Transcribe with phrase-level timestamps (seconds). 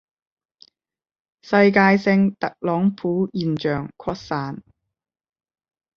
[1.43, 4.63] 世界性特朗普現象擴散